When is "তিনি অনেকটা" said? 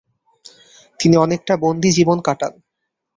0.99-1.53